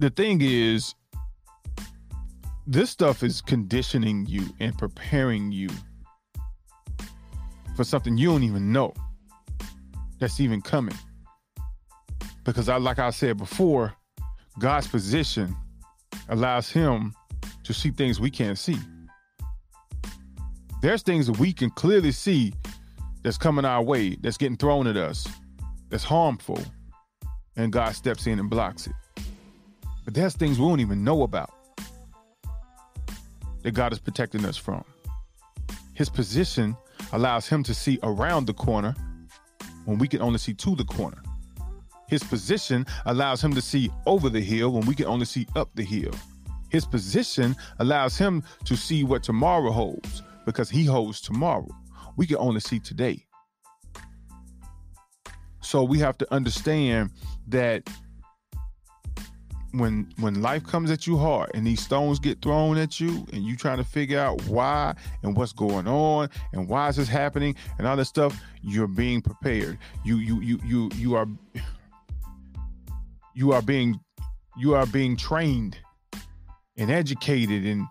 the 0.01 0.09
thing 0.09 0.41
is, 0.43 0.95
this 2.67 2.89
stuff 2.89 3.23
is 3.23 3.43
conditioning 3.43 4.25
you 4.27 4.47
and 4.59 4.77
preparing 4.77 5.53
you 5.53 5.69
for 7.77 7.85
something 7.85 8.17
you 8.17 8.29
don't 8.29 8.43
even 8.43 8.73
know 8.73 8.95
that's 10.19 10.41
even 10.41 10.63
coming. 10.63 10.97
Because 12.45 12.69
I 12.69 12.77
like 12.77 12.99
I 12.99 13.11
said 13.11 13.37
before, 13.37 13.95
God's 14.59 14.87
position 14.87 15.55
allows 16.29 16.71
him 16.71 17.15
to 17.65 17.75
see 17.75 17.91
things 17.91 18.21
we 18.21 18.31
can't 18.31 18.59
see. 18.59 18.79
There's 20.83 21.03
things 21.03 21.27
that 21.27 21.39
we 21.39 21.53
can 21.53 21.71
clearly 21.71 22.13
see 22.13 22.55
that's 23.23 23.37
coming 23.37 23.65
our 23.65 23.83
way, 23.83 24.17
that's 24.17 24.39
getting 24.39 24.57
thrown 24.57 24.87
at 24.87 24.97
us, 24.97 25.29
that's 25.91 26.05
harmful, 26.05 26.61
and 27.57 27.73
God 27.73 27.95
steps 27.95 28.27
in 28.27 28.39
and 28.39 28.49
blocks 28.49 28.87
it. 28.87 28.95
But 30.05 30.15
there's 30.15 30.35
things 30.35 30.59
we 30.59 30.67
don't 30.67 30.81
even 30.81 31.05
know 31.05 31.23
about 31.23 31.53
that 33.63 33.73
God 33.73 33.93
is 33.93 33.99
protecting 33.99 34.45
us 34.47 34.57
from. 34.57 34.85
His 35.95 36.09
position 36.09 36.77
allows 37.13 37.47
him 37.47 37.63
to 37.65 37.75
see 37.75 37.99
around 38.03 38.47
the 38.47 38.55
corner 38.55 38.95
when 39.85 39.99
we 39.99 40.09
can 40.09 40.23
only 40.23 40.39
see 40.39 40.55
to 40.55 40.75
the 40.75 40.85
corner. 40.85 41.23
His 42.11 42.25
position 42.25 42.87
allows 43.07 43.43
him 43.43 43.55
to 43.55 43.63
see 43.63 43.89
over 44.05 44.29
the 44.29 44.41
hill 44.41 44.73
when 44.73 44.85
we 44.85 44.97
can 44.97 45.07
only 45.07 45.27
see 45.27 45.47
up 45.55 45.71
the 45.77 45.85
hill. 45.85 46.11
His 46.69 46.85
position 46.85 47.55
allows 47.79 48.19
him 48.19 48.43
to 48.65 48.77
see 48.77 49.05
what 49.05 49.23
tomorrow 49.23 49.71
holds 49.71 50.23
because 50.45 50.69
he 50.69 50.85
holds 50.85 51.21
tomorrow. 51.21 51.69
We 52.17 52.27
can 52.27 52.39
only 52.39 52.59
see 52.59 52.81
today. 52.81 53.25
So 55.61 55.85
we 55.85 56.01
have 56.01 56.19
to 56.19 56.35
understand 56.35 57.11
that 57.47 57.89
when 59.73 60.13
when 60.19 60.43
life 60.43 60.67
comes 60.67 60.91
at 60.91 61.07
you 61.07 61.17
hard 61.17 61.49
and 61.55 61.65
these 61.65 61.81
stones 61.81 62.19
get 62.19 62.43
thrown 62.43 62.77
at 62.77 62.99
you 62.99 63.25
and 63.33 63.45
you 63.45 63.55
trying 63.55 63.79
to 63.79 63.85
figure 63.85 64.19
out 64.19 64.43
why 64.47 64.93
and 65.23 65.37
what's 65.37 65.53
going 65.53 65.87
on 65.87 66.29
and 66.53 66.69
why 66.69 66.89
is 66.89 66.97
this 66.97 67.09
happening 67.09 67.55
and 67.79 67.87
all 67.87 67.97
that 67.97 68.07
stuff 68.07 68.37
you're 68.63 68.89
being 68.89 69.23
prepared 69.23 69.79
you 70.05 70.17
you 70.17 70.41
you 70.41 70.59
you 70.65 70.91
you 70.97 71.15
are 71.15 71.29
you 73.41 73.53
are 73.53 73.63
being 73.63 73.99
you 74.63 74.75
are 74.75 74.87
being 74.87 75.17
trained 75.17 75.75
and 76.77 76.91
educated 76.91 77.63
and 77.73 77.83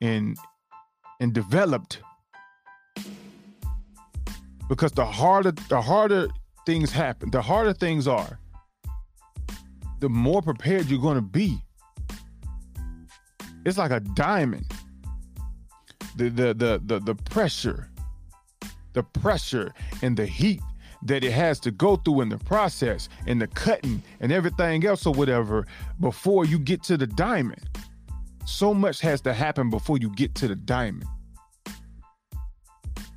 and 0.00 0.36
and 1.20 1.32
developed 1.32 2.00
because 4.68 4.92
the 4.92 5.04
harder 5.04 5.52
the 5.74 5.80
harder 5.80 6.28
things 6.66 6.90
happen 6.92 7.30
the 7.30 7.42
harder 7.42 7.72
things 7.72 8.06
are 8.06 8.38
the 10.02 10.08
more 10.08 10.42
prepared 10.42 10.86
you're 10.86 11.00
going 11.00 11.14
to 11.14 11.22
be. 11.22 11.62
It's 13.64 13.78
like 13.78 13.92
a 13.92 14.00
diamond. 14.00 14.66
The, 16.16 16.28
the 16.28 16.52
the 16.52 16.82
the 16.84 16.98
the 16.98 17.14
pressure, 17.14 17.88
the 18.94 19.04
pressure 19.04 19.72
and 20.02 20.16
the 20.16 20.26
heat 20.26 20.60
that 21.04 21.24
it 21.24 21.32
has 21.32 21.58
to 21.60 21.70
go 21.70 21.96
through 21.96 22.20
in 22.20 22.28
the 22.28 22.38
process 22.38 23.08
and 23.26 23.40
the 23.40 23.46
cutting 23.48 24.02
and 24.20 24.32
everything 24.32 24.86
else 24.86 25.06
or 25.06 25.12
whatever 25.14 25.66
before 26.00 26.44
you 26.44 26.58
get 26.58 26.82
to 26.84 26.96
the 26.96 27.06
diamond. 27.06 27.68
So 28.44 28.74
much 28.74 29.00
has 29.00 29.20
to 29.22 29.32
happen 29.32 29.70
before 29.70 29.98
you 29.98 30.10
get 30.10 30.34
to 30.36 30.48
the 30.48 30.56
diamond. 30.56 31.06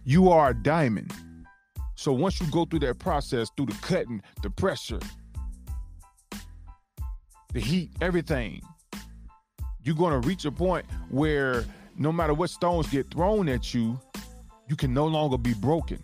You 0.04 0.30
are 0.30 0.50
a 0.50 0.54
diamond. 0.54 1.12
So 1.96 2.12
once 2.12 2.40
you 2.40 2.48
go 2.48 2.66
through 2.66 2.80
that 2.80 3.00
process, 3.00 3.50
through 3.56 3.68
the 3.68 3.78
cutting, 3.82 4.22
the 4.44 4.50
pressure, 4.50 5.00
the 7.54 7.62
heat, 7.62 7.90
everything. 8.02 8.62
You're 9.82 9.96
going 9.96 10.20
to 10.20 10.28
reach 10.28 10.44
a 10.46 10.52
point 10.52 10.86
where 11.10 11.64
no 11.98 12.12
matter 12.12 12.34
what 12.34 12.50
stones 12.50 12.88
get 12.88 13.10
thrown 13.12 13.48
at 13.48 13.74
you, 13.74 14.00
you 14.68 14.76
can 14.76 14.94
no 14.94 15.08
longer 15.08 15.38
be 15.38 15.54
broken. 15.54 16.00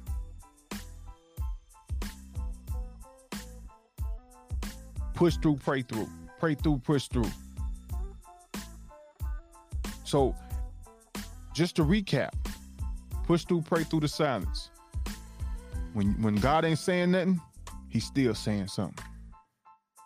Push 5.21 5.37
through, 5.37 5.57
pray 5.57 5.83
through. 5.83 6.09
Pray 6.39 6.55
through, 6.55 6.79
push 6.79 7.07
through. 7.07 7.29
So, 10.03 10.33
just 11.53 11.75
to 11.75 11.83
recap, 11.83 12.31
push 13.27 13.45
through, 13.45 13.61
pray 13.61 13.83
through 13.83 13.99
the 13.99 14.07
silence. 14.07 14.71
When 15.93 16.19
when 16.23 16.37
God 16.37 16.65
ain't 16.65 16.79
saying 16.79 17.11
nothing, 17.11 17.39
he's 17.87 18.03
still 18.03 18.33
saying 18.33 18.69
something. 18.69 19.05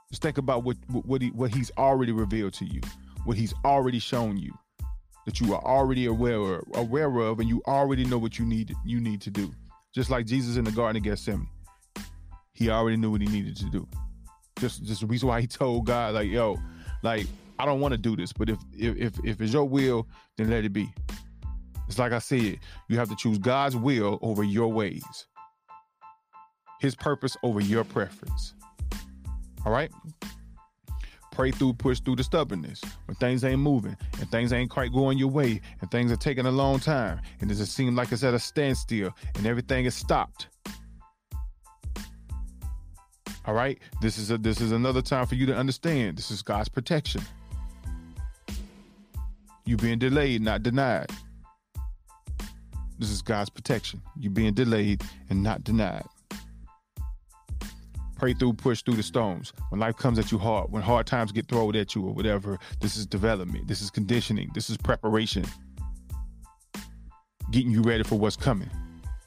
Just 0.09 0.21
think 0.21 0.37
about 0.37 0.65
what 0.65 0.75
what 0.89 1.21
he 1.21 1.29
what 1.29 1.55
he's 1.55 1.71
already 1.77 2.11
revealed 2.11 2.51
to 2.55 2.65
you, 2.65 2.81
what 3.23 3.37
he's 3.37 3.53
already 3.63 3.99
shown 3.99 4.35
you, 4.35 4.53
that 5.25 5.39
you 5.39 5.53
are 5.53 5.63
already 5.63 6.07
aware 6.07 6.41
of, 6.41 6.65
aware 6.73 7.19
of, 7.19 7.39
and 7.39 7.47
you 7.47 7.61
already 7.67 8.03
know 8.03 8.17
what 8.17 8.37
you 8.37 8.45
need 8.45 8.75
you 8.83 8.99
need 8.99 9.21
to 9.21 9.31
do. 9.31 9.55
Just 9.93 10.09
like 10.09 10.25
Jesus 10.25 10.57
in 10.57 10.65
the 10.65 10.73
Garden 10.73 10.97
of 10.97 11.03
Gethsemane, 11.03 11.47
he 12.51 12.69
already 12.69 12.97
knew 12.97 13.11
what 13.11 13.21
he 13.21 13.27
needed 13.27 13.55
to 13.55 13.69
do. 13.69 13.87
Just 14.65 14.83
just 14.83 15.01
the 15.01 15.05
reason 15.05 15.29
why 15.29 15.41
he 15.41 15.45
told 15.45 15.85
God, 15.85 16.15
like, 16.15 16.27
yo, 16.27 16.57
like 17.03 17.27
I 17.59 17.67
don't 17.67 17.79
want 17.79 17.91
to 17.91 17.99
do 17.99 18.15
this, 18.15 18.33
but 18.33 18.49
if 18.49 18.57
if 18.75 19.13
if 19.23 19.39
it's 19.39 19.53
your 19.53 19.65
will, 19.65 20.07
then 20.37 20.49
let 20.49 20.65
it 20.65 20.73
be. 20.73 20.91
It's 21.87 21.99
like 21.99 22.13
I 22.13 22.17
said, 22.17 22.57
you 22.89 22.97
have 22.97 23.09
to 23.09 23.15
choose 23.15 23.37
God's 23.37 23.75
will 23.75 24.17
over 24.23 24.43
your 24.43 24.69
ways, 24.69 25.27
His 26.81 26.95
purpose 26.95 27.37
over 27.43 27.59
your 27.59 27.83
preference. 27.83 28.55
All 29.67 29.71
right. 29.71 29.91
Pray 31.31 31.51
through, 31.51 31.73
push 31.73 31.99
through 31.99 32.15
the 32.15 32.23
stubbornness 32.23 32.81
when 33.05 33.15
things 33.17 33.43
ain't 33.43 33.59
moving 33.59 33.95
and 34.19 34.31
things 34.31 34.51
ain't 34.51 34.71
quite 34.71 34.91
going 34.91 35.19
your 35.19 35.27
way 35.27 35.61
and 35.81 35.91
things 35.91 36.11
are 36.11 36.15
taking 36.17 36.47
a 36.47 36.51
long 36.51 36.79
time 36.79 37.21
and 37.39 37.51
it 37.51 37.55
seems 37.57 37.95
like 37.95 38.11
it's 38.11 38.23
at 38.23 38.33
a 38.33 38.39
standstill 38.39 39.13
and 39.35 39.45
everything 39.45 39.85
is 39.85 39.93
stopped. 39.93 40.47
All 43.47 43.53
right. 43.53 43.79
This 44.01 44.17
is 44.17 44.31
a 44.31 44.37
this 44.37 44.59
is 44.59 44.71
another 44.71 45.01
time 45.01 45.25
for 45.27 45.35
you 45.35 45.45
to 45.45 45.55
understand. 45.55 46.17
This 46.17 46.31
is 46.31 46.41
God's 46.41 46.69
protection. 46.69 47.21
You 49.65 49.77
being 49.77 49.99
delayed, 49.99 50.41
not 50.41 50.63
denied. 50.63 51.09
This 52.97 53.09
is 53.09 53.21
God's 53.21 53.49
protection. 53.49 54.01
You 54.17 54.29
being 54.29 54.53
delayed 54.53 55.03
and 55.29 55.43
not 55.43 55.63
denied. 55.63 56.05
Pray 58.17 58.33
through, 58.33 58.53
push 58.53 58.81
through 58.81 58.95
the 58.95 59.03
stones. 59.03 59.51
When 59.69 59.79
life 59.81 59.97
comes 59.97 60.17
at 60.17 60.31
you 60.31 60.37
hard, 60.37 60.71
when 60.71 60.81
hard 60.81 61.05
times 61.05 61.31
get 61.33 61.47
thrown 61.47 61.75
at 61.75 61.95
you 61.95 62.05
or 62.05 62.13
whatever, 62.13 62.57
this 62.79 62.95
is 62.95 63.05
development. 63.05 63.67
This 63.67 63.81
is 63.81 63.89
conditioning. 63.89 64.49
This 64.53 64.69
is 64.69 64.77
preparation. 64.77 65.45
Getting 67.51 67.71
you 67.71 67.81
ready 67.81 68.03
for 68.03 68.17
what's 68.17 68.37
coming. 68.37 68.69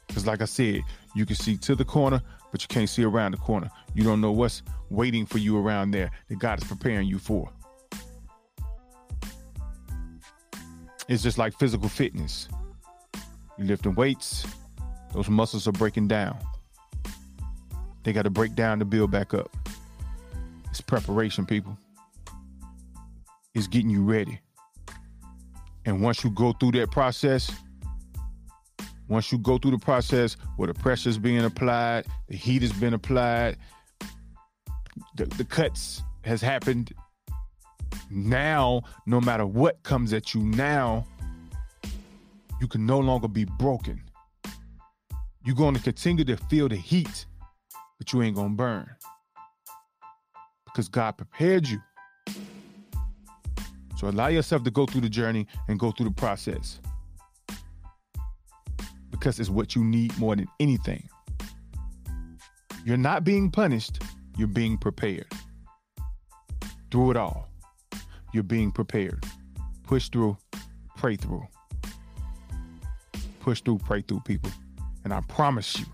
Because, 0.07 0.25
like 0.25 0.41
I 0.41 0.45
said, 0.45 0.81
you 1.15 1.25
can 1.27 1.35
see 1.35 1.55
to 1.57 1.75
the 1.75 1.85
corner, 1.85 2.21
but 2.51 2.61
you 2.61 2.67
can't 2.67 2.89
see 2.89 3.03
around 3.03 3.31
the 3.31 3.37
corner. 3.37 3.69
You 3.93 4.03
don't 4.03 4.21
know 4.21 4.31
what's 4.31 4.63
waiting 4.89 5.25
for 5.25 5.37
you 5.37 5.57
around 5.57 5.91
there 5.91 6.11
that 6.27 6.39
God 6.39 6.61
is 6.61 6.67
preparing 6.67 7.07
you 7.07 7.19
for. 7.19 7.51
It's 11.07 11.23
just 11.23 11.37
like 11.37 11.57
physical 11.57 11.89
fitness. 11.89 12.47
You're 13.57 13.67
lifting 13.67 13.95
weights, 13.95 14.45
those 15.13 15.29
muscles 15.29 15.67
are 15.67 15.71
breaking 15.71 16.07
down. 16.07 16.37
they 18.03 18.13
got 18.13 18.23
to 18.23 18.29
break 18.29 18.55
down 18.55 18.79
to 18.79 18.85
build 18.85 19.11
back 19.11 19.33
up. 19.33 19.55
It's 20.69 20.81
preparation, 20.81 21.45
people. 21.45 21.77
It's 23.55 23.67
getting 23.67 23.89
you 23.89 24.03
ready. 24.03 24.39
And 25.85 26.01
once 26.01 26.23
you 26.23 26.29
go 26.29 26.53
through 26.53 26.71
that 26.73 26.91
process, 26.91 27.51
once 29.09 29.31
you 29.31 29.39
go 29.39 29.57
through 29.57 29.71
the 29.71 29.79
process 29.79 30.37
where 30.55 30.67
the 30.67 30.73
pressure's 30.73 31.17
being 31.17 31.43
applied, 31.43 32.05
the 32.27 32.35
heat 32.37 32.61
has 32.61 32.71
been 32.71 32.93
applied, 32.93 33.57
the, 35.15 35.25
the 35.25 35.43
cuts 35.43 36.03
has 36.23 36.41
happened. 36.41 36.93
Now, 38.11 38.83
no 39.07 39.19
matter 39.19 39.45
what 39.45 39.81
comes 39.83 40.13
at 40.13 40.33
you 40.35 40.41
now, 40.41 41.05
you 42.61 42.67
can 42.67 42.85
no 42.85 42.99
longer 42.99 43.27
be 43.27 43.45
broken. 43.45 44.01
You're 45.43 45.55
going 45.55 45.73
to 45.73 45.81
continue 45.81 46.23
to 46.25 46.37
feel 46.37 46.69
the 46.69 46.75
heat, 46.75 47.25
but 47.97 48.13
you 48.13 48.21
ain't 48.21 48.35
going 48.35 48.51
to 48.51 48.55
burn 48.55 48.89
because 50.65 50.87
God 50.87 51.17
prepared 51.17 51.67
you. 51.67 51.81
So 53.97 54.07
allow 54.07 54.27
yourself 54.27 54.63
to 54.63 54.71
go 54.71 54.85
through 54.85 55.01
the 55.01 55.09
journey 55.09 55.47
and 55.67 55.79
go 55.79 55.91
through 55.91 56.09
the 56.09 56.15
process 56.15 56.79
because 59.19 59.39
it's 59.39 59.49
what 59.49 59.75
you 59.75 59.83
need 59.83 60.17
more 60.17 60.35
than 60.35 60.47
anything. 60.61 61.09
You're 62.85 62.97
not 62.97 63.25
being 63.25 63.51
punished, 63.51 64.01
you're 64.37 64.47
being 64.47 64.77
prepared. 64.77 65.27
Through 66.89 67.11
it 67.11 67.17
all, 67.17 67.49
you're 68.33 68.43
being 68.43 68.71
prepared. 68.71 69.23
Push 69.83 70.09
through, 70.09 70.37
pray 70.95 71.17
through. 71.17 71.45
Push 73.41 73.61
through, 73.61 73.79
pray 73.79 74.01
through, 74.01 74.21
people. 74.21 74.51
And 75.03 75.13
I 75.13 75.21
promise 75.27 75.77
you, 75.77 75.85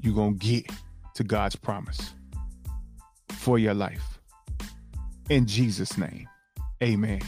you're 0.00 0.14
going 0.14 0.38
to 0.38 0.46
get 0.46 0.70
to 1.14 1.24
God's 1.24 1.56
promise 1.56 2.14
for 3.30 3.58
your 3.58 3.74
life. 3.74 4.18
In 5.28 5.46
Jesus' 5.46 5.98
name, 5.98 6.28
amen. 6.82 7.22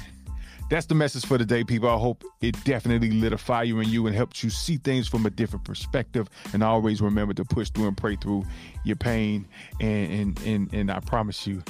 That's 0.71 0.87
the 0.87 0.95
message 0.95 1.27
for 1.27 1.37
today, 1.37 1.63
people. 1.63 1.89
I 1.89 1.99
hope 1.99 2.25
it 2.41 2.63
definitely 2.65 3.11
lit 3.11 3.33
a 3.33 3.39
fire 3.39 3.83
in 3.83 3.89
you 3.91 4.07
and 4.07 4.17
helped 4.17 4.43
you 4.43 4.51
see 4.51 4.79
things 4.79 5.07
from 5.07 5.27
a 5.27 5.31
different 5.31 5.65
perspective. 5.65 6.29
And 6.53 6.63
always 6.63 7.03
remember 7.03 7.35
to 7.35 7.45
push 7.45 7.71
through 7.71 7.89
and 7.89 7.97
pray 7.97 8.17
through 8.17 8.45
your 8.85 8.97
pain. 8.97 9.47
And 9.81 10.13
and 10.13 10.43
and, 10.47 10.75
and 10.75 10.91
I 10.91 11.01
promise 11.01 11.47
you, 11.47 11.63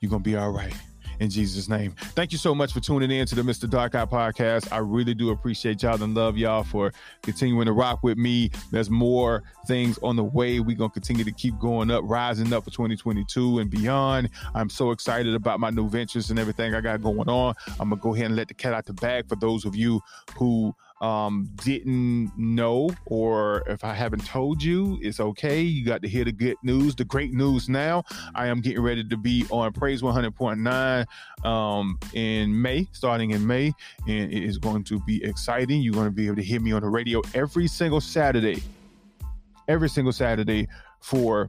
you're 0.00 0.10
gonna 0.10 0.22
be 0.22 0.36
all 0.36 0.50
right 0.50 0.74
in 1.20 1.30
Jesus' 1.30 1.68
name. 1.68 1.92
Thank 1.98 2.32
you 2.32 2.38
so 2.38 2.54
much 2.54 2.72
for 2.72 2.80
tuning 2.80 3.10
in 3.10 3.26
to 3.26 3.34
the 3.34 3.42
Mr. 3.42 3.68
Dark 3.68 3.94
Eye 3.94 4.04
podcast. 4.04 4.72
I 4.72 4.78
really 4.78 5.14
do 5.14 5.30
appreciate 5.30 5.82
y'all 5.82 6.02
and 6.02 6.14
love 6.14 6.36
y'all 6.36 6.64
for 6.64 6.92
continuing 7.22 7.66
to 7.66 7.72
rock 7.72 8.02
with 8.02 8.18
me. 8.18 8.50
There's 8.70 8.90
more 8.90 9.42
things 9.66 9.98
on 10.02 10.16
the 10.16 10.24
way. 10.24 10.60
We're 10.60 10.76
going 10.76 10.90
to 10.90 10.94
continue 10.94 11.24
to 11.24 11.32
keep 11.32 11.58
going 11.58 11.90
up, 11.90 12.04
rising 12.06 12.52
up 12.52 12.64
for 12.64 12.70
2022 12.70 13.58
and 13.58 13.70
beyond. 13.70 14.30
I'm 14.54 14.70
so 14.70 14.90
excited 14.90 15.34
about 15.34 15.60
my 15.60 15.70
new 15.70 15.88
ventures 15.88 16.30
and 16.30 16.38
everything 16.38 16.74
I 16.74 16.80
got 16.80 17.02
going 17.02 17.28
on. 17.28 17.54
I'm 17.80 17.90
going 17.90 17.98
to 18.00 18.02
go 18.02 18.14
ahead 18.14 18.26
and 18.26 18.36
let 18.36 18.48
the 18.48 18.54
cat 18.54 18.74
out 18.74 18.86
the 18.86 18.92
bag 18.92 19.28
for 19.28 19.36
those 19.36 19.64
of 19.64 19.74
you 19.74 20.00
who 20.36 20.74
um, 21.00 21.48
didn't 21.64 22.32
know, 22.36 22.90
or 23.06 23.62
if 23.66 23.84
I 23.84 23.94
haven't 23.94 24.24
told 24.26 24.62
you, 24.62 24.98
it's 25.00 25.20
okay. 25.20 25.60
You 25.60 25.84
got 25.84 26.02
to 26.02 26.08
hear 26.08 26.24
the 26.24 26.32
good 26.32 26.56
news, 26.62 26.94
the 26.94 27.04
great 27.04 27.32
news 27.32 27.68
now. 27.68 28.02
I 28.34 28.48
am 28.48 28.60
getting 28.60 28.82
ready 28.82 29.04
to 29.04 29.16
be 29.16 29.46
on 29.50 29.72
Praise 29.72 30.02
100.9 30.02 31.46
um, 31.46 31.98
in 32.14 32.60
May, 32.60 32.88
starting 32.92 33.30
in 33.30 33.46
May, 33.46 33.72
and 34.06 34.32
it 34.32 34.42
is 34.42 34.58
going 34.58 34.84
to 34.84 35.00
be 35.00 35.22
exciting. 35.24 35.82
You're 35.82 35.94
going 35.94 36.06
to 36.06 36.10
be 36.10 36.26
able 36.26 36.36
to 36.36 36.42
hear 36.42 36.60
me 36.60 36.72
on 36.72 36.82
the 36.82 36.88
radio 36.88 37.22
every 37.34 37.68
single 37.68 38.00
Saturday, 38.00 38.62
every 39.68 39.88
single 39.88 40.12
Saturday 40.12 40.68
for 41.00 41.48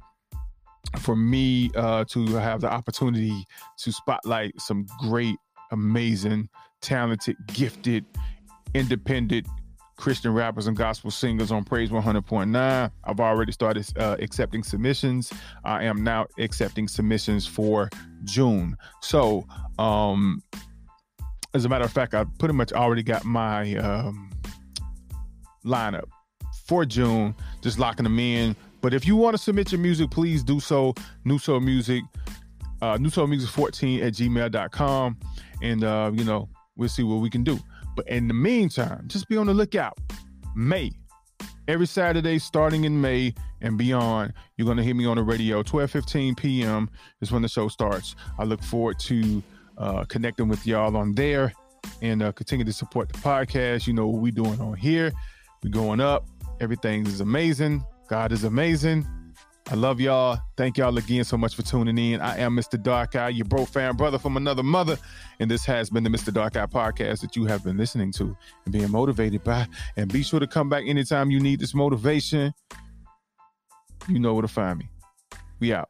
for 0.99 1.15
me 1.15 1.69
uh, 1.75 2.05
to 2.05 2.25
have 2.35 2.61
the 2.61 2.71
opportunity 2.71 3.45
to 3.77 3.91
spotlight 3.91 4.59
some 4.59 4.87
great, 4.99 5.35
amazing, 5.71 6.49
talented, 6.81 7.35
gifted 7.47 8.05
independent 8.73 9.47
Christian 9.99 10.33
rappers 10.33 10.67
and 10.67 10.77
gospel 10.77 11.11
singers 11.11 11.51
on 11.51 11.63
Praise 11.63 11.89
100.9. 11.89 12.91
I've 13.03 13.19
already 13.19 13.51
started 13.51 13.85
uh, 13.97 14.15
accepting 14.19 14.63
submissions. 14.63 15.31
I 15.65 15.83
am 15.83 16.03
now 16.03 16.27
accepting 16.39 16.87
submissions 16.87 17.45
for 17.45 17.89
June. 18.23 18.77
So, 19.01 19.45
um, 19.77 20.41
as 21.53 21.65
a 21.65 21.69
matter 21.69 21.83
of 21.83 21.91
fact, 21.91 22.13
I 22.13 22.25
pretty 22.37 22.53
much 22.53 22.71
already 22.71 23.03
got 23.03 23.25
my 23.25 23.75
um, 23.75 24.31
lineup 25.65 26.07
for 26.65 26.85
June, 26.85 27.35
just 27.61 27.77
locking 27.77 28.03
them 28.03 28.19
in. 28.19 28.55
But 28.81 28.93
if 28.93 29.05
you 29.05 29.15
want 29.15 29.35
to 29.35 29.41
submit 29.41 29.71
your 29.71 29.81
music, 29.81 30.11
please 30.11 30.43
do 30.43 30.59
so. 30.59 30.93
New 31.25 31.39
Soul 31.39 31.59
Music, 31.59 32.03
uh, 32.81 32.97
New 32.97 33.09
Soul 33.09 33.27
Music 33.27 33.49
14 33.49 34.01
at 34.01 34.13
gmail.com. 34.13 35.17
And, 35.61 35.83
uh, 35.83 36.11
you 36.13 36.23
know, 36.23 36.47
we'll 36.77 36.87
see 36.87 37.03
what 37.03 37.17
we 37.17 37.29
can 37.29 37.43
do. 37.43 37.59
But 37.95 38.07
in 38.07 38.27
the 38.27 38.33
meantime, 38.33 39.05
just 39.07 39.27
be 39.27 39.37
on 39.37 39.47
the 39.47 39.53
lookout. 39.53 39.97
May, 40.55 40.91
every 41.67 41.87
Saturday 41.87 42.39
starting 42.39 42.83
in 42.85 42.99
May 42.99 43.33
and 43.61 43.77
beyond, 43.77 44.33
you're 44.57 44.65
going 44.65 44.77
to 44.77 44.83
hear 44.83 44.95
me 44.95 45.05
on 45.05 45.17
the 45.17 45.23
radio. 45.23 45.63
12:15 45.63 46.37
p.m. 46.37 46.89
is 47.21 47.31
when 47.31 47.41
the 47.41 47.47
show 47.47 47.67
starts. 47.67 48.15
I 48.37 48.43
look 48.43 48.63
forward 48.63 48.99
to 48.99 49.43
uh, 49.77 50.03
connecting 50.05 50.47
with 50.47 50.65
y'all 50.65 50.95
on 50.97 51.13
there 51.13 51.53
and 52.01 52.21
uh, 52.21 52.31
continue 52.31 52.65
to 52.65 52.73
support 52.73 53.11
the 53.11 53.19
podcast. 53.19 53.87
You 53.87 53.93
know 53.93 54.07
what 54.07 54.21
we're 54.21 54.31
doing 54.31 54.59
on 54.59 54.75
here. 54.75 55.11
We're 55.63 55.71
going 55.71 55.99
up. 55.99 56.25
Everything 56.59 57.05
is 57.05 57.21
amazing. 57.21 57.83
God 58.09 58.31
is 58.31 58.43
amazing. 58.43 59.07
I 59.71 59.75
love 59.75 59.99
y'all. 59.99 60.39
Thank 60.57 60.79
y'all 60.79 60.97
again 60.97 61.23
so 61.23 61.37
much 61.37 61.55
for 61.55 61.61
tuning 61.61 61.95
in. 61.95 62.21
I 62.21 62.39
am 62.39 62.55
Mr. 62.55 62.81
Dark 62.81 63.15
Eye, 63.15 63.29
your 63.29 63.45
bro 63.45 63.65
fan 63.65 63.95
brother 63.95 64.17
from 64.17 64.35
another 64.35 64.63
mother. 64.63 64.97
And 65.39 65.49
this 65.49 65.63
has 65.65 65.91
been 65.91 66.03
the 66.03 66.09
Mr. 66.09 66.33
Dark 66.33 66.57
Eye 66.57 66.65
podcast 66.65 67.21
that 67.21 67.35
you 67.35 67.45
have 67.45 67.63
been 67.63 67.77
listening 67.77 68.11
to 68.13 68.35
and 68.65 68.73
being 68.73 68.89
motivated 68.89 69.43
by. 69.43 69.67
And 69.95 70.11
be 70.11 70.23
sure 70.23 70.39
to 70.39 70.47
come 70.47 70.69
back 70.69 70.85
anytime 70.87 71.29
you 71.29 71.39
need 71.39 71.59
this 71.59 71.75
motivation. 71.75 72.51
You 74.07 74.17
know 74.17 74.33
where 74.33 74.41
to 74.41 74.47
find 74.47 74.79
me. 74.79 74.89
We 75.59 75.71
out. 75.71 75.89